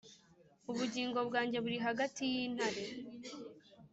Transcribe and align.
Ubugingo 0.71 1.19
bwanjye 1.27 1.57
burihagati 1.63 2.23
yintare 2.33 2.83